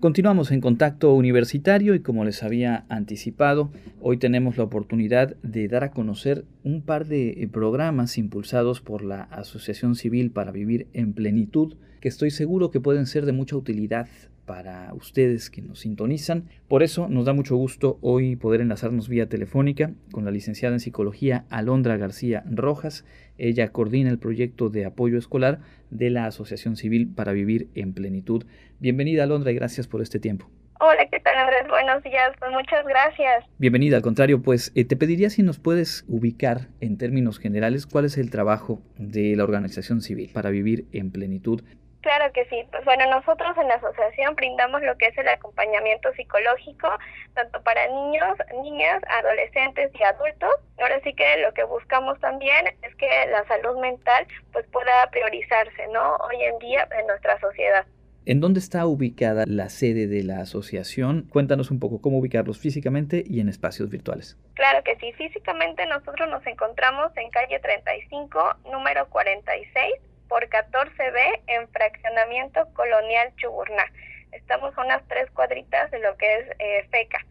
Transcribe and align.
Continuamos 0.00 0.52
en 0.52 0.60
contacto 0.60 1.12
universitario 1.12 1.92
y 1.96 1.98
como 1.98 2.24
les 2.24 2.44
había 2.44 2.84
anticipado, 2.88 3.72
hoy 4.00 4.16
tenemos 4.16 4.56
la 4.56 4.62
oportunidad 4.62 5.34
de 5.42 5.66
dar 5.66 5.82
a 5.82 5.90
conocer 5.90 6.44
un 6.62 6.82
par 6.82 7.06
de 7.06 7.30
eh, 7.30 7.48
programas 7.48 8.16
impulsados 8.16 8.80
por 8.80 9.02
la 9.02 9.22
Asociación 9.22 9.96
Civil 9.96 10.30
para 10.30 10.52
Vivir 10.52 10.86
en 10.92 11.14
Plenitud, 11.14 11.74
que 12.00 12.06
estoy 12.06 12.30
seguro 12.30 12.70
que 12.70 12.78
pueden 12.78 13.06
ser 13.06 13.26
de 13.26 13.32
mucha 13.32 13.56
utilidad 13.56 14.06
para 14.48 14.94
ustedes 14.94 15.50
que 15.50 15.60
nos 15.60 15.80
sintonizan. 15.80 16.48
Por 16.68 16.82
eso 16.82 17.06
nos 17.06 17.26
da 17.26 17.34
mucho 17.34 17.54
gusto 17.54 17.98
hoy 18.00 18.34
poder 18.34 18.62
enlazarnos 18.62 19.06
vía 19.06 19.28
telefónica 19.28 19.92
con 20.10 20.24
la 20.24 20.30
licenciada 20.30 20.74
en 20.74 20.80
psicología 20.80 21.44
Alondra 21.50 21.98
García 21.98 22.42
Rojas. 22.50 23.04
Ella 23.36 23.68
coordina 23.68 24.08
el 24.08 24.18
proyecto 24.18 24.70
de 24.70 24.86
apoyo 24.86 25.18
escolar 25.18 25.60
de 25.90 26.08
la 26.08 26.24
Asociación 26.24 26.76
Civil 26.76 27.12
para 27.14 27.32
Vivir 27.32 27.68
en 27.74 27.92
Plenitud. 27.92 28.46
Bienvenida 28.80 29.24
Alondra 29.24 29.52
y 29.52 29.54
gracias 29.54 29.86
por 29.86 30.00
este 30.00 30.18
tiempo. 30.18 30.48
Hola, 30.80 31.06
¿qué 31.10 31.20
tal 31.20 31.36
Andrés? 31.36 31.68
Buenos 31.68 32.02
días, 32.02 32.30
pues 32.38 32.50
muchas 32.50 32.86
gracias. 32.86 33.44
Bienvenida, 33.58 33.96
al 33.96 34.02
contrario, 34.02 34.40
pues 34.40 34.72
eh, 34.74 34.86
te 34.86 34.96
pediría 34.96 35.28
si 35.28 35.42
nos 35.42 35.58
puedes 35.58 36.06
ubicar 36.08 36.68
en 36.80 36.96
términos 36.96 37.38
generales 37.38 37.86
cuál 37.86 38.06
es 38.06 38.16
el 38.16 38.30
trabajo 38.30 38.80
de 38.96 39.36
la 39.36 39.44
organización 39.44 40.00
civil 40.00 40.30
para 40.32 40.48
vivir 40.48 40.86
en 40.92 41.10
plenitud 41.10 41.62
Claro 42.00 42.32
que 42.32 42.44
sí. 42.46 42.64
Pues 42.70 42.84
bueno, 42.84 43.10
nosotros 43.10 43.56
en 43.58 43.68
la 43.68 43.74
asociación 43.74 44.36
brindamos 44.36 44.82
lo 44.82 44.96
que 44.96 45.06
es 45.06 45.18
el 45.18 45.28
acompañamiento 45.28 46.12
psicológico, 46.14 46.88
tanto 47.34 47.60
para 47.62 47.86
niños, 47.88 48.38
niñas, 48.62 49.02
adolescentes 49.08 49.90
y 49.98 50.02
adultos. 50.04 50.50
Ahora 50.78 51.00
sí 51.02 51.12
que 51.14 51.38
lo 51.38 51.52
que 51.54 51.64
buscamos 51.64 52.18
también 52.20 52.66
es 52.82 52.94
que 52.96 53.08
la 53.30 53.44
salud 53.46 53.80
mental 53.80 54.26
pues 54.52 54.64
pueda 54.66 55.08
priorizarse, 55.10 55.88
¿no? 55.88 56.16
Hoy 56.16 56.42
en 56.44 56.58
día 56.60 56.88
en 56.98 57.06
nuestra 57.08 57.38
sociedad. 57.40 57.84
¿En 58.26 58.40
dónde 58.40 58.60
está 58.60 58.86
ubicada 58.86 59.44
la 59.46 59.70
sede 59.70 60.06
de 60.06 60.22
la 60.22 60.40
asociación? 60.40 61.26
Cuéntanos 61.30 61.70
un 61.70 61.80
poco 61.80 62.02
cómo 62.02 62.18
ubicarlos 62.18 62.58
físicamente 62.58 63.24
y 63.26 63.40
en 63.40 63.48
espacios 63.48 63.88
virtuales. 63.88 64.36
Claro 64.54 64.84
que 64.84 64.96
sí, 64.96 65.12
físicamente 65.14 65.86
nosotros 65.86 66.28
nos 66.28 66.46
encontramos 66.46 67.10
en 67.16 67.30
calle 67.30 67.58
35, 67.58 68.56
número 68.70 69.08
46 69.08 69.94
por 70.28 70.48
14B 70.48 71.42
en 71.46 71.68
fraccionamiento 71.68 72.72
colonial 72.74 73.34
Chuburná. 73.36 73.86
Estamos 74.32 74.76
a 74.76 74.82
unas 74.82 75.06
tres 75.08 75.30
cuadritas 75.30 75.90
de 75.90 75.98
lo 76.00 76.16
que 76.16 76.38
es 76.38 76.46
eh, 76.58 76.86
FECA. 76.90 77.24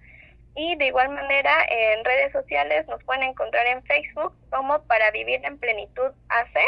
Y 0.55 0.75
de 0.77 0.87
igual 0.87 1.09
manera 1.09 1.53
en 1.69 2.03
redes 2.03 2.31
sociales 2.31 2.87
nos 2.87 3.03
pueden 3.03 3.23
encontrar 3.23 3.67
en 3.67 3.83
Facebook 3.83 4.33
como 4.49 4.81
para 4.87 5.11
vivir 5.11 5.39
en 5.45 5.59
plenitud 5.59 6.11
AC. 6.29 6.59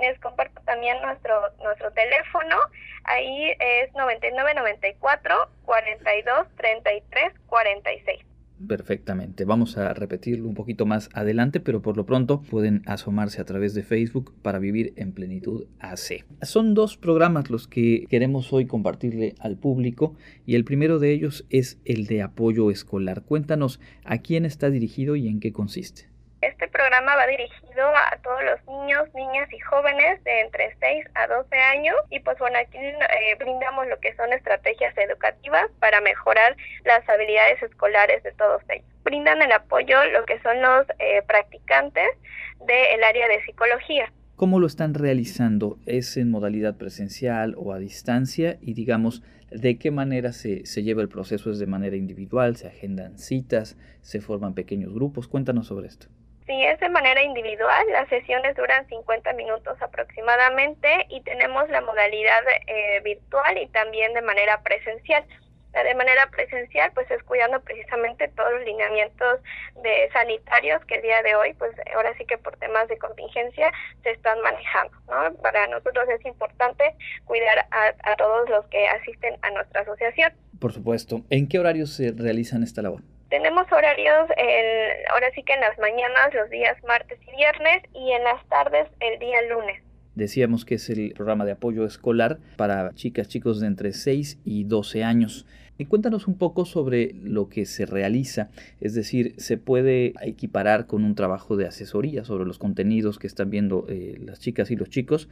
Les 0.00 0.18
comparto 0.18 0.60
también 0.62 1.00
nuestro 1.00 1.52
nuestro 1.62 1.92
teléfono. 1.92 2.56
Ahí 3.04 3.54
es 3.60 3.92
9994 3.94 5.48
42 5.64 6.56
33 6.56 7.32
46. 7.46 8.33
Perfectamente. 8.66 9.44
Vamos 9.44 9.76
a 9.76 9.92
repetirlo 9.94 10.48
un 10.48 10.54
poquito 10.54 10.86
más 10.86 11.10
adelante, 11.12 11.60
pero 11.60 11.82
por 11.82 11.96
lo 11.96 12.06
pronto 12.06 12.40
pueden 12.40 12.82
asomarse 12.86 13.40
a 13.40 13.44
través 13.44 13.74
de 13.74 13.82
Facebook 13.82 14.32
para 14.42 14.58
vivir 14.58 14.92
en 14.96 15.12
plenitud 15.12 15.64
AC. 15.80 16.24
Son 16.42 16.72
dos 16.72 16.96
programas 16.96 17.50
los 17.50 17.66
que 17.66 18.06
queremos 18.08 18.52
hoy 18.52 18.66
compartirle 18.66 19.34
al 19.40 19.56
público 19.56 20.14
y 20.46 20.54
el 20.54 20.64
primero 20.64 20.98
de 20.98 21.12
ellos 21.12 21.44
es 21.50 21.78
el 21.84 22.06
de 22.06 22.22
apoyo 22.22 22.70
escolar. 22.70 23.24
Cuéntanos 23.24 23.80
a 24.04 24.18
quién 24.18 24.44
está 24.44 24.70
dirigido 24.70 25.16
y 25.16 25.28
en 25.28 25.40
qué 25.40 25.52
consiste. 25.52 26.13
Este 26.44 26.68
programa 26.68 27.16
va 27.16 27.26
dirigido 27.26 27.88
a 27.88 28.18
todos 28.22 28.44
los 28.44 28.62
niños, 28.66 29.08
niñas 29.14 29.50
y 29.50 29.58
jóvenes 29.60 30.22
de 30.24 30.40
entre 30.42 30.76
6 30.78 31.06
a 31.14 31.26
12 31.26 31.56
años 31.56 31.96
y 32.10 32.20
pues 32.20 32.38
bueno, 32.38 32.58
aquí 32.58 32.76
eh, 32.76 33.34
brindamos 33.38 33.86
lo 33.86 33.98
que 33.98 34.14
son 34.14 34.30
estrategias 34.30 34.94
educativas 34.98 35.70
para 35.80 36.02
mejorar 36.02 36.54
las 36.84 37.08
habilidades 37.08 37.62
escolares 37.62 38.22
de 38.24 38.32
todos 38.32 38.62
ellos. 38.68 38.86
Brindan 39.04 39.40
el 39.40 39.52
apoyo 39.52 40.04
lo 40.12 40.26
que 40.26 40.38
son 40.40 40.60
los 40.60 40.86
eh, 40.98 41.22
practicantes 41.26 42.10
del 42.66 43.02
área 43.02 43.26
de 43.26 43.42
psicología. 43.44 44.12
¿Cómo 44.36 44.60
lo 44.60 44.66
están 44.66 44.92
realizando? 44.92 45.78
¿Es 45.86 46.18
en 46.18 46.30
modalidad 46.30 46.76
presencial 46.76 47.54
o 47.56 47.72
a 47.72 47.78
distancia? 47.78 48.58
Y 48.60 48.74
digamos, 48.74 49.22
¿de 49.50 49.78
qué 49.78 49.90
manera 49.90 50.32
se, 50.32 50.66
se 50.66 50.82
lleva 50.82 51.00
el 51.00 51.08
proceso? 51.08 51.50
¿Es 51.50 51.58
de 51.58 51.66
manera 51.66 51.96
individual? 51.96 52.56
¿Se 52.56 52.66
agendan 52.66 53.16
citas? 53.18 53.78
¿Se 54.02 54.20
forman 54.20 54.52
pequeños 54.52 54.92
grupos? 54.92 55.26
Cuéntanos 55.26 55.68
sobre 55.68 55.86
esto. 55.86 56.08
Si 56.46 56.62
es 56.62 56.78
de 56.78 56.90
manera 56.90 57.22
individual, 57.22 57.86
las 57.90 58.08
sesiones 58.10 58.54
duran 58.54 58.86
50 58.88 59.32
minutos 59.32 59.80
aproximadamente 59.80 61.06
y 61.08 61.22
tenemos 61.22 61.68
la 61.70 61.80
modalidad 61.80 62.42
eh, 62.66 63.00
virtual 63.02 63.56
y 63.56 63.66
también 63.68 64.12
de 64.12 64.20
manera 64.20 64.62
presencial. 64.62 65.24
De 65.72 65.94
manera 65.96 66.28
presencial, 66.30 66.92
pues 66.94 67.10
es 67.10 67.20
cuidando 67.24 67.60
precisamente 67.60 68.28
todos 68.28 68.52
los 68.52 68.64
lineamientos 68.64 69.40
de 69.82 70.08
sanitarios 70.12 70.84
que 70.84 70.96
el 70.96 71.02
día 71.02 71.20
de 71.22 71.34
hoy, 71.34 71.52
pues 71.54 71.72
ahora 71.96 72.16
sí 72.16 72.24
que 72.26 72.38
por 72.38 72.56
temas 72.58 72.86
de 72.86 72.96
contingencia 72.96 73.72
se 74.04 74.12
están 74.12 74.40
manejando. 74.42 74.96
¿no? 75.08 75.34
Para 75.42 75.66
nosotros 75.66 76.08
es 76.10 76.24
importante 76.26 76.94
cuidar 77.24 77.66
a, 77.72 77.92
a 78.04 78.16
todos 78.16 78.48
los 78.50 78.64
que 78.66 78.86
asisten 78.86 79.36
a 79.42 79.50
nuestra 79.50 79.80
asociación. 79.80 80.32
Por 80.60 80.72
supuesto. 80.72 81.22
¿En 81.30 81.48
qué 81.48 81.58
horarios 81.58 81.92
se 81.92 82.12
realizan 82.12 82.62
esta 82.62 82.82
labor? 82.82 83.00
Tenemos 83.34 83.66
horarios, 83.72 84.30
el, 84.36 85.06
ahora 85.10 85.28
sí 85.34 85.42
que 85.42 85.54
en 85.54 85.60
las 85.60 85.76
mañanas, 85.80 86.32
los 86.34 86.48
días 86.50 86.76
martes 86.86 87.18
y 87.26 87.36
viernes, 87.36 87.82
y 87.92 88.12
en 88.12 88.22
las 88.22 88.46
tardes, 88.46 88.86
el 89.00 89.18
día 89.18 89.42
lunes. 89.52 89.82
Decíamos 90.14 90.64
que 90.64 90.76
es 90.76 90.88
el 90.88 91.12
programa 91.14 91.44
de 91.44 91.50
apoyo 91.50 91.84
escolar 91.84 92.38
para 92.56 92.94
chicas, 92.94 93.26
chicos 93.26 93.60
de 93.60 93.66
entre 93.66 93.92
6 93.92 94.38
y 94.44 94.62
12 94.62 95.02
años. 95.02 95.46
Y 95.78 95.86
cuéntanos 95.86 96.28
un 96.28 96.38
poco 96.38 96.64
sobre 96.64 97.10
lo 97.24 97.48
que 97.48 97.66
se 97.66 97.86
realiza, 97.86 98.50
es 98.80 98.94
decir, 98.94 99.34
se 99.38 99.58
puede 99.58 100.14
equiparar 100.22 100.86
con 100.86 101.02
un 101.02 101.16
trabajo 101.16 101.56
de 101.56 101.66
asesoría 101.66 102.24
sobre 102.24 102.44
los 102.44 102.60
contenidos 102.60 103.18
que 103.18 103.26
están 103.26 103.50
viendo 103.50 103.84
eh, 103.88 104.16
las 104.20 104.38
chicas 104.38 104.70
y 104.70 104.76
los 104.76 104.90
chicos, 104.90 105.28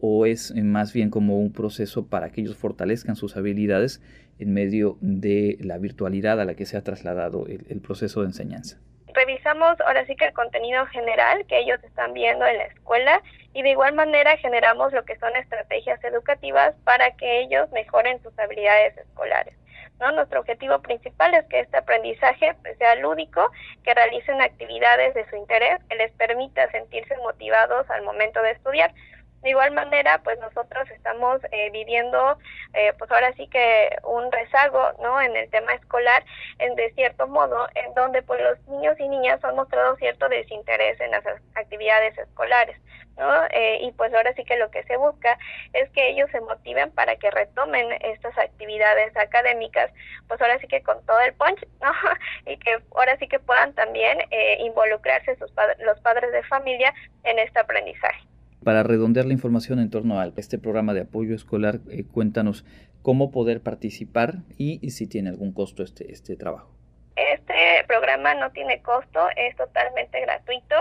o 0.00 0.26
es 0.26 0.50
eh, 0.50 0.62
más 0.62 0.92
bien 0.92 1.10
como 1.10 1.38
un 1.38 1.52
proceso 1.52 2.06
para 2.06 2.30
que 2.30 2.40
ellos 2.40 2.56
fortalezcan 2.56 3.16
sus 3.16 3.36
habilidades 3.36 4.02
en 4.38 4.54
medio 4.54 4.96
de 5.00 5.58
la 5.60 5.78
virtualidad 5.78 6.40
a 6.40 6.44
la 6.44 6.54
que 6.54 6.66
se 6.66 6.76
ha 6.76 6.82
trasladado 6.82 7.46
el, 7.46 7.80
proceso 7.80 8.20
de 8.20 8.26
enseñanza. 8.26 8.78
Revisamos 9.12 9.78
ahora 9.80 10.06
sí 10.06 10.16
que 10.16 10.26
el 10.26 10.32
contenido 10.32 10.86
general 10.86 11.44
que 11.46 11.58
ellos 11.58 11.82
están 11.84 12.14
viendo 12.14 12.46
en 12.46 12.56
la 12.56 12.64
escuela 12.64 13.22
y 13.52 13.62
de 13.62 13.70
igual 13.70 13.94
manera 13.94 14.36
generamos 14.38 14.92
lo 14.92 15.04
que 15.04 15.18
son 15.18 15.34
estrategias 15.36 16.02
educativas 16.04 16.74
para 16.84 17.10
que 17.16 17.40
ellos 17.42 17.70
mejoren 17.72 18.22
sus 18.22 18.38
habilidades 18.38 18.96
escolares. 18.96 19.54
Nuestro 20.14 20.40
objetivo 20.40 20.80
principal 20.80 21.34
es 21.34 21.44
que 21.46 21.60
este 21.60 21.76
aprendizaje 21.76 22.54
pues, 22.62 22.76
sea 22.78 22.94
lúdico, 22.96 23.50
que 23.84 23.92
realicen 23.92 24.40
actividades 24.40 25.12
de 25.14 25.28
su 25.28 25.36
interés, 25.36 25.78
que 25.90 25.96
les 25.96 26.10
permita 26.12 26.70
sentirse 26.70 27.14
motivados 27.18 27.88
al 27.90 28.02
momento 28.04 28.40
de 28.40 28.52
estudiar. 28.52 28.94
De 29.42 29.50
igual 29.50 29.70
manera, 29.72 30.18
pues 30.22 30.38
nosotros 30.38 30.90
estamos 30.90 31.40
eh, 31.50 31.70
viviendo, 31.70 32.38
eh, 32.74 32.92
pues 32.98 33.10
ahora 33.10 33.32
sí 33.34 33.48
que 33.48 33.88
un 34.04 34.30
rezago, 34.30 34.92
¿no? 35.00 35.18
En 35.20 35.34
el 35.34 35.48
tema 35.48 35.72
escolar, 35.72 36.22
en 36.58 36.74
de 36.76 36.92
cierto 36.92 37.26
modo, 37.26 37.66
en 37.74 37.94
donde 37.94 38.22
pues 38.22 38.38
los 38.42 38.58
niños 38.68 39.00
y 39.00 39.08
niñas 39.08 39.42
han 39.42 39.56
mostrado 39.56 39.96
cierto 39.96 40.28
desinterés 40.28 41.00
en 41.00 41.12
las 41.12 41.24
actividades 41.54 42.18
escolares, 42.18 42.76
¿no? 43.16 43.30
Eh, 43.50 43.78
y 43.80 43.92
pues 43.92 44.12
ahora 44.12 44.34
sí 44.34 44.44
que 44.44 44.58
lo 44.58 44.70
que 44.70 44.82
se 44.82 44.98
busca 44.98 45.38
es 45.72 45.88
que 45.92 46.10
ellos 46.10 46.30
se 46.32 46.42
motiven 46.42 46.90
para 46.90 47.16
que 47.16 47.30
retomen 47.30 47.92
estas 48.02 48.36
actividades 48.36 49.16
académicas, 49.16 49.90
pues 50.28 50.38
ahora 50.42 50.58
sí 50.58 50.68
que 50.68 50.82
con 50.82 51.02
todo 51.06 51.20
el 51.20 51.32
punch, 51.32 51.66
¿no? 51.80 51.92
y 52.44 52.58
que 52.58 52.78
ahora 52.94 53.16
sí 53.16 53.26
que 53.26 53.38
puedan 53.38 53.72
también 53.74 54.18
involucrarse 54.58 55.34
sus 55.36 55.50
los 55.78 55.98
padres 56.00 56.30
de 56.32 56.42
familia 56.42 56.92
en 57.24 57.38
este 57.38 57.58
aprendizaje. 57.58 58.29
Para 58.64 58.82
redondear 58.82 59.24
la 59.24 59.32
información 59.32 59.78
en 59.78 59.90
torno 59.90 60.20
a 60.20 60.30
este 60.36 60.58
programa 60.58 60.92
de 60.92 61.02
apoyo 61.02 61.34
escolar, 61.34 61.80
eh, 61.90 62.04
cuéntanos 62.04 62.64
cómo 63.02 63.30
poder 63.30 63.62
participar 63.62 64.42
y, 64.58 64.90
si 64.90 65.06
tiene 65.06 65.30
algún 65.30 65.52
costo 65.52 65.82
este, 65.82 66.12
este 66.12 66.36
trabajo. 66.36 66.70
Este 67.16 67.84
programa 67.86 68.34
no 68.34 68.50
tiene 68.52 68.82
costo, 68.82 69.20
es 69.36 69.56
totalmente 69.56 70.20
gratuito 70.20 70.76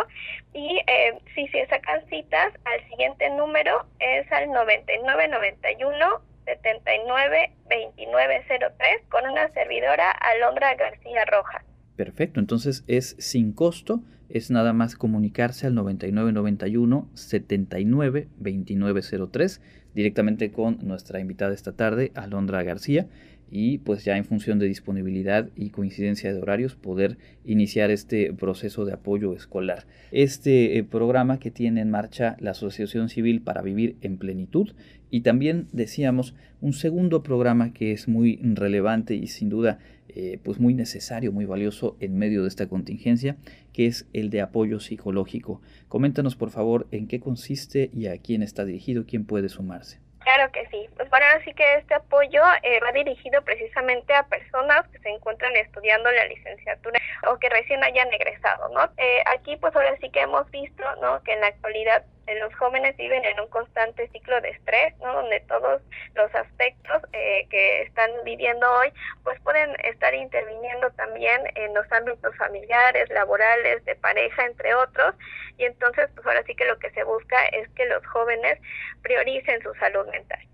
y 0.53 0.81
eh, 0.87 1.17
si 1.35 1.47
se 1.47 1.65
sacan 1.67 2.05
citas 2.09 2.53
al 2.65 2.89
siguiente 2.89 3.29
número 3.31 3.85
es 3.99 4.31
al 4.31 4.51
9991 4.51 6.21
79 6.45 7.51
2903 7.63 9.01
con 9.09 9.29
una 9.29 9.49
servidora 9.53 10.11
Alondra 10.11 10.75
García 10.75 11.25
Rojas. 11.25 11.63
Perfecto, 11.95 12.39
entonces 12.39 12.83
es 12.87 13.15
sin 13.19 13.53
costo, 13.53 14.01
es 14.29 14.51
nada 14.51 14.73
más 14.73 14.95
comunicarse 14.95 15.67
al 15.67 15.75
9991 15.75 17.09
79 17.13 18.27
2903 18.37 19.61
directamente 19.93 20.51
con 20.51 20.77
nuestra 20.81 21.19
invitada 21.19 21.53
esta 21.53 21.73
tarde, 21.73 22.11
Alondra 22.15 22.63
García. 22.63 23.07
Y 23.51 23.79
pues 23.79 24.05
ya 24.05 24.17
en 24.17 24.25
función 24.25 24.59
de 24.59 24.67
disponibilidad 24.67 25.49
y 25.55 25.69
coincidencia 25.69 26.33
de 26.33 26.39
horarios 26.39 26.75
poder 26.75 27.17
iniciar 27.45 27.91
este 27.91 28.33
proceso 28.33 28.85
de 28.85 28.93
apoyo 28.93 29.33
escolar. 29.33 29.85
Este 30.11 30.77
eh, 30.77 30.83
programa 30.83 31.39
que 31.39 31.51
tiene 31.51 31.81
en 31.81 31.91
marcha 31.91 32.37
la 32.39 32.51
Asociación 32.51 33.09
Civil 33.09 33.41
para 33.41 33.61
Vivir 33.61 33.95
en 34.01 34.17
Plenitud 34.17 34.71
y 35.11 35.21
también 35.21 35.67
decíamos 35.71 36.35
un 36.61 36.73
segundo 36.73 37.23
programa 37.23 37.73
que 37.73 37.91
es 37.91 38.07
muy 38.07 38.39
relevante 38.41 39.15
y 39.15 39.27
sin 39.27 39.49
duda 39.49 39.79
eh, 40.09 40.39
pues 40.43 40.59
muy 40.59 40.73
necesario, 40.73 41.31
muy 41.31 41.45
valioso 41.45 41.95
en 41.99 42.17
medio 42.17 42.41
de 42.41 42.47
esta 42.47 42.67
contingencia, 42.67 43.37
que 43.73 43.85
es 43.85 44.07
el 44.13 44.29
de 44.29 44.41
apoyo 44.41 44.79
psicológico. 44.79 45.61
Coméntanos 45.87 46.35
por 46.35 46.49
favor 46.49 46.87
en 46.91 47.07
qué 47.07 47.19
consiste 47.19 47.91
y 47.93 48.07
a 48.07 48.17
quién 48.17 48.41
está 48.41 48.65
dirigido, 48.65 49.05
quién 49.05 49.25
puede 49.25 49.49
sumarse. 49.49 49.99
Claro 50.19 50.51
que 50.51 50.67
sí. 50.67 50.89
Pues 50.95 51.09
bueno, 51.09 51.25
así 51.37 51.53
que 51.53 51.75
este 51.75 51.95
apoyo 51.95 52.41
eh, 52.63 52.79
va 52.81 52.91
dirigido 52.91 53.41
precisamente 53.41 54.13
a 54.13 54.23
personas 54.23 54.87
que 54.89 54.99
se 54.99 55.09
encuentran 55.09 55.55
estudiando 55.55 56.11
la 56.11 56.25
licenciatura 56.25 56.99
o 57.27 57.37
que 57.39 57.49
recién 57.49 57.83
hayan 57.83 58.13
egresado, 58.13 58.69
¿no? 58.69 58.83
Eh, 58.97 59.23
aquí 59.37 59.55
pues 59.57 59.75
ahora 59.75 59.95
sí 60.01 60.09
que 60.09 60.21
hemos 60.21 60.49
visto, 60.51 60.83
¿no? 61.01 61.21
Que 61.23 61.33
en 61.33 61.41
la 61.41 61.47
actualidad 61.47 62.03
los 62.37 62.53
jóvenes 62.55 62.95
viven 62.97 63.23
en 63.25 63.39
un 63.39 63.47
constante 63.47 64.07
ciclo 64.09 64.39
de 64.41 64.49
estrés, 64.49 64.97
¿no? 64.99 65.13
Donde 65.13 65.39
todos 65.41 65.81
los 66.15 66.33
aspectos 66.35 67.01
eh, 67.13 67.47
que 67.49 67.83
están 67.83 68.11
viviendo 68.23 68.71
hoy, 68.71 68.93
pues 69.23 69.39
pueden 69.41 69.75
estar 69.83 70.13
interviniendo 70.13 70.91
también 70.91 71.41
en 71.55 71.73
los 71.73 71.91
ámbitos 71.91 72.35
familiares, 72.35 73.09
laborales, 73.09 73.83
de 73.85 73.95
pareja, 73.95 74.45
entre 74.45 74.75
otros. 74.75 75.15
Y 75.57 75.65
entonces, 75.65 76.09
pues 76.13 76.27
ahora 76.27 76.43
sí 76.43 76.55
que 76.55 76.65
lo 76.65 76.77
que 76.79 76.91
se 76.91 77.03
busca 77.03 77.45
es 77.47 77.67
que 77.69 77.85
los 77.85 78.05
jóvenes 78.05 78.59
prioricen 79.01 79.61
su 79.61 79.73
salud 79.75 80.07
mental 80.07 80.48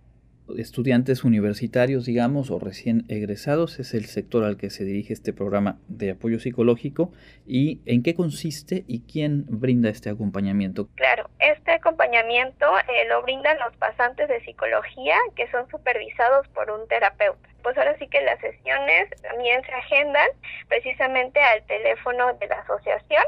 estudiantes 0.57 1.23
universitarios, 1.23 2.05
digamos, 2.05 2.51
o 2.51 2.59
recién 2.59 3.05
egresados, 3.09 3.79
es 3.79 3.93
el 3.93 4.05
sector 4.05 4.43
al 4.43 4.57
que 4.57 4.69
se 4.69 4.83
dirige 4.83 5.13
este 5.13 5.33
programa 5.33 5.79
de 5.87 6.11
apoyo 6.11 6.39
psicológico 6.39 7.11
y 7.45 7.81
en 7.85 8.03
qué 8.03 8.15
consiste 8.15 8.83
y 8.87 9.01
quién 9.01 9.45
brinda 9.47 9.89
este 9.89 10.09
acompañamiento. 10.09 10.87
Claro, 10.95 11.29
este 11.39 11.71
acompañamiento 11.71 12.65
eh, 12.79 13.07
lo 13.09 13.21
brindan 13.23 13.57
los 13.59 13.75
pasantes 13.77 14.27
de 14.27 14.43
psicología 14.45 15.15
que 15.35 15.49
son 15.51 15.69
supervisados 15.69 16.47
por 16.49 16.69
un 16.71 16.87
terapeuta. 16.87 17.49
Pues 17.63 17.77
ahora 17.77 17.97
sí 17.97 18.07
que 18.07 18.21
las 18.21 18.39
sesiones 18.39 19.09
también 19.21 19.63
se 19.63 19.71
agendan 19.71 20.27
precisamente 20.67 21.39
al 21.39 21.63
teléfono 21.65 22.33
de 22.35 22.47
la 22.47 22.59
asociación 22.59 23.23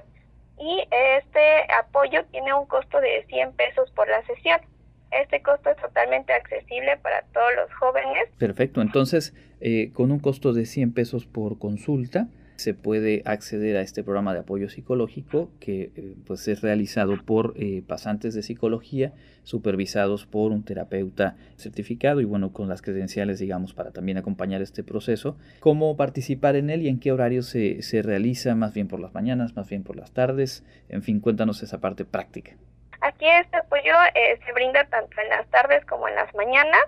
y 0.59 0.87
este 0.91 1.71
apoyo 1.79 2.25
tiene 2.25 2.53
un 2.53 2.65
costo 2.65 2.99
de 2.99 3.25
100 3.27 3.53
pesos 3.53 3.91
por 3.91 4.07
la 4.07 4.23
sesión. 4.25 4.59
Este 5.11 5.41
costo 5.41 5.69
es 5.69 5.77
totalmente 5.77 6.33
accesible 6.33 6.97
para 6.97 7.23
todos 7.33 7.51
los 7.55 7.73
jóvenes. 7.73 8.29
Perfecto, 8.37 8.81
entonces 8.81 9.33
eh, 9.61 9.91
con 9.93 10.11
un 10.11 10.19
costo 10.19 10.53
de 10.53 10.65
100 10.65 10.93
pesos 10.93 11.25
por 11.25 11.59
consulta 11.59 12.27
se 12.57 12.73
puede 12.73 13.21
acceder 13.25 13.77
a 13.77 13.81
este 13.81 14.03
programa 14.03 14.33
de 14.33 14.39
apoyo 14.39 14.69
psicológico 14.69 15.51
que 15.59 15.91
eh, 15.95 16.15
pues 16.25 16.47
es 16.47 16.61
realizado 16.61 17.15
por 17.23 17.53
eh, 17.55 17.83
pasantes 17.85 18.33
de 18.33 18.41
psicología 18.41 19.13
supervisados 19.43 20.25
por 20.25 20.51
un 20.51 20.63
terapeuta 20.63 21.37
certificado 21.55 22.19
y 22.19 22.25
bueno 22.25 22.51
con 22.51 22.67
las 22.67 22.81
credenciales 22.81 23.39
digamos 23.39 23.73
para 23.73 23.91
también 23.91 24.17
acompañar 24.17 24.61
este 24.61 24.83
proceso. 24.83 25.37
Cómo 25.59 25.95
participar 25.95 26.55
en 26.55 26.69
él 26.69 26.81
y 26.81 26.89
en 26.89 26.99
qué 26.99 27.11
horario 27.11 27.43
se, 27.43 27.81
se 27.83 28.01
realiza 28.01 28.55
más 28.55 28.73
bien 28.73 28.87
por 28.87 28.99
las 28.99 29.13
mañanas 29.13 29.55
más 29.55 29.69
bien 29.69 29.83
por 29.83 29.95
las 29.95 30.11
tardes. 30.11 30.65
En 30.89 31.03
fin 31.03 31.19
cuéntanos 31.19 31.61
esa 31.61 31.79
parte 31.79 32.05
práctica 32.05 32.57
Aquí 33.01 33.25
este 33.27 33.57
apoyo 33.57 33.93
eh, 34.15 34.39
se 34.45 34.51
brinda 34.53 34.83
tanto 34.85 35.21
en 35.21 35.29
las 35.29 35.47
tardes 35.47 35.85
como 35.85 36.07
en 36.07 36.15
las 36.15 36.33
mañanas 36.35 36.83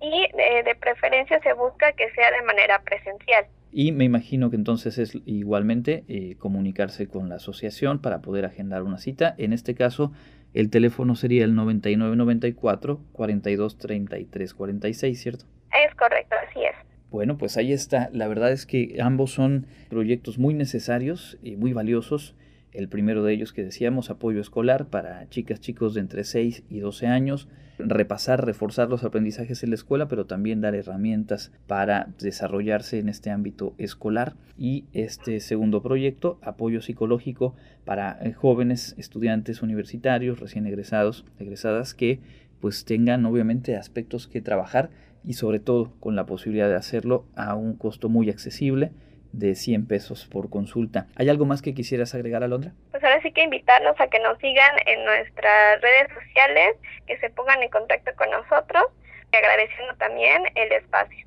y 0.00 0.28
eh, 0.38 0.62
de 0.64 0.74
preferencia 0.76 1.40
se 1.40 1.52
busca 1.52 1.92
que 1.92 2.10
sea 2.10 2.30
de 2.30 2.42
manera 2.42 2.80
presencial. 2.82 3.46
Y 3.72 3.92
me 3.92 4.04
imagino 4.04 4.50
que 4.50 4.56
entonces 4.56 4.98
es 4.98 5.14
igualmente 5.26 6.04
eh, 6.08 6.36
comunicarse 6.38 7.08
con 7.08 7.28
la 7.28 7.36
asociación 7.36 8.00
para 8.00 8.20
poder 8.20 8.44
agendar 8.44 8.82
una 8.82 8.98
cita. 8.98 9.34
En 9.36 9.52
este 9.52 9.74
caso, 9.74 10.12
el 10.54 10.70
teléfono 10.70 11.16
sería 11.16 11.44
el 11.44 11.54
9994 11.54 13.00
42 13.12 13.78
33 13.78 14.54
46, 14.54 15.20
¿cierto? 15.20 15.44
Es 15.84 15.94
correcto, 15.96 16.34
así 16.48 16.64
es. 16.64 16.74
Bueno, 17.10 17.36
pues 17.36 17.56
ahí 17.56 17.72
está. 17.72 18.08
La 18.12 18.28
verdad 18.28 18.52
es 18.52 18.64
que 18.64 18.98
ambos 19.02 19.32
son 19.32 19.66
proyectos 19.90 20.38
muy 20.38 20.54
necesarios 20.54 21.38
y 21.42 21.56
muy 21.56 21.72
valiosos 21.72 22.34
el 22.72 22.88
primero 22.88 23.22
de 23.22 23.32
ellos 23.32 23.52
que 23.52 23.64
decíamos, 23.64 24.10
apoyo 24.10 24.40
escolar 24.40 24.86
para 24.86 25.28
chicas, 25.28 25.60
chicos 25.60 25.94
de 25.94 26.00
entre 26.00 26.24
6 26.24 26.64
y 26.68 26.80
12 26.80 27.06
años, 27.06 27.48
repasar, 27.78 28.44
reforzar 28.44 28.88
los 28.88 29.04
aprendizajes 29.04 29.62
en 29.62 29.70
la 29.70 29.76
escuela, 29.76 30.08
pero 30.08 30.26
también 30.26 30.60
dar 30.60 30.74
herramientas 30.74 31.52
para 31.66 32.08
desarrollarse 32.18 32.98
en 32.98 33.08
este 33.08 33.30
ámbito 33.30 33.74
escolar. 33.78 34.34
Y 34.58 34.84
este 34.92 35.40
segundo 35.40 35.82
proyecto, 35.82 36.38
apoyo 36.42 36.80
psicológico 36.82 37.54
para 37.84 38.18
eh, 38.20 38.32
jóvenes 38.32 38.94
estudiantes 38.98 39.62
universitarios 39.62 40.40
recién 40.40 40.66
egresados, 40.66 41.24
egresadas 41.38 41.94
que 41.94 42.20
pues 42.60 42.84
tengan 42.84 43.24
obviamente 43.24 43.76
aspectos 43.76 44.26
que 44.26 44.40
trabajar 44.40 44.90
y 45.24 45.34
sobre 45.34 45.60
todo 45.60 45.92
con 46.00 46.16
la 46.16 46.26
posibilidad 46.26 46.68
de 46.68 46.74
hacerlo 46.74 47.24
a 47.36 47.54
un 47.54 47.74
costo 47.74 48.08
muy 48.08 48.30
accesible 48.30 48.90
de 49.32 49.54
100 49.54 49.86
pesos 49.86 50.26
por 50.26 50.50
consulta. 50.50 51.06
¿Hay 51.16 51.28
algo 51.28 51.44
más 51.44 51.62
que 51.62 51.74
quisieras 51.74 52.14
agregar, 52.14 52.42
Alondra? 52.42 52.72
Pues 52.90 53.02
ahora 53.04 53.20
sí 53.22 53.32
que 53.32 53.44
invitarlos 53.44 53.94
a 54.00 54.08
que 54.08 54.20
nos 54.20 54.38
sigan 54.38 54.76
en 54.86 55.04
nuestras 55.04 55.80
redes 55.80 56.08
sociales, 56.12 56.76
que 57.06 57.18
se 57.18 57.30
pongan 57.30 57.62
en 57.62 57.70
contacto 57.70 58.10
con 58.16 58.30
nosotros 58.30 58.84
y 59.32 59.36
agradeciendo 59.36 59.94
también 59.96 60.42
el 60.54 60.72
espacio. 60.72 61.26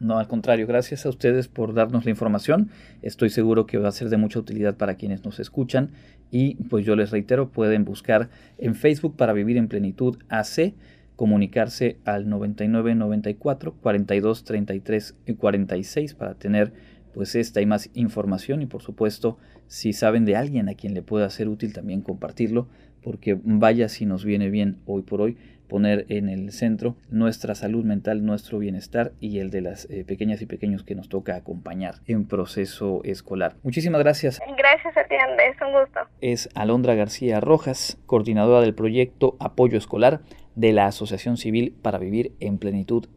No, 0.00 0.18
al 0.18 0.28
contrario, 0.28 0.66
gracias 0.66 1.06
a 1.06 1.08
ustedes 1.08 1.48
por 1.48 1.74
darnos 1.74 2.04
la 2.04 2.10
información. 2.10 2.70
Estoy 3.02 3.30
seguro 3.30 3.66
que 3.66 3.78
va 3.78 3.88
a 3.88 3.92
ser 3.92 4.08
de 4.08 4.16
mucha 4.16 4.38
utilidad 4.38 4.76
para 4.76 4.94
quienes 4.94 5.24
nos 5.24 5.40
escuchan 5.40 5.90
y 6.30 6.54
pues 6.64 6.84
yo 6.86 6.94
les 6.94 7.10
reitero, 7.10 7.48
pueden 7.48 7.84
buscar 7.84 8.28
en 8.58 8.76
Facebook 8.76 9.16
para 9.16 9.32
vivir 9.32 9.56
en 9.56 9.66
plenitud 9.68 10.18
AC 10.28 10.74
comunicarse 11.16 11.96
al 12.04 12.28
9994 12.28 13.74
42 13.82 14.44
33 14.44 15.16
y 15.26 15.34
46 15.34 16.14
para 16.14 16.34
tener 16.34 16.72
pues 17.18 17.34
esta 17.34 17.60
y 17.60 17.66
más 17.66 17.90
información 17.94 18.62
y 18.62 18.66
por 18.66 18.80
supuesto 18.80 19.38
si 19.66 19.92
saben 19.92 20.24
de 20.24 20.36
alguien 20.36 20.68
a 20.68 20.74
quien 20.74 20.94
le 20.94 21.02
pueda 21.02 21.28
ser 21.30 21.48
útil 21.48 21.72
también 21.72 22.00
compartirlo 22.00 22.68
porque 23.02 23.36
vaya 23.42 23.88
si 23.88 24.06
nos 24.06 24.24
viene 24.24 24.50
bien 24.50 24.78
hoy 24.86 25.02
por 25.02 25.20
hoy 25.20 25.36
poner 25.66 26.06
en 26.10 26.28
el 26.28 26.52
centro 26.52 26.94
nuestra 27.10 27.56
salud 27.56 27.84
mental, 27.84 28.24
nuestro 28.24 28.60
bienestar 28.60 29.10
y 29.18 29.40
el 29.40 29.50
de 29.50 29.62
las 29.62 29.90
eh, 29.90 30.04
pequeñas 30.04 30.42
y 30.42 30.46
pequeños 30.46 30.84
que 30.84 30.94
nos 30.94 31.08
toca 31.08 31.34
acompañar 31.34 31.96
en 32.06 32.24
proceso 32.24 33.00
escolar. 33.02 33.56
Muchísimas 33.64 34.00
gracias. 34.00 34.40
Gracias 34.56 34.96
a 34.96 35.02
ti, 35.02 35.16
Andrés, 35.16 35.56
un 35.60 35.72
gusto. 35.72 35.98
Es 36.20 36.48
Alondra 36.54 36.94
García 36.94 37.40
Rojas, 37.40 37.98
coordinadora 38.06 38.60
del 38.60 38.76
proyecto 38.76 39.36
Apoyo 39.40 39.76
Escolar 39.76 40.20
de 40.54 40.72
la 40.72 40.86
Asociación 40.86 41.36
Civil 41.36 41.74
para 41.82 41.98
Vivir 41.98 42.30
en 42.38 42.58
Plenitud 42.58 43.08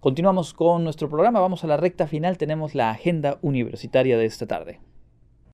Continuamos 0.00 0.54
con 0.54 0.84
nuestro 0.84 1.08
programa, 1.08 1.40
vamos 1.40 1.64
a 1.64 1.66
la 1.66 1.76
recta 1.76 2.06
final, 2.06 2.38
tenemos 2.38 2.74
la 2.74 2.90
agenda 2.90 3.38
universitaria 3.42 4.18
de 4.18 4.26
esta 4.26 4.46
tarde. 4.46 4.80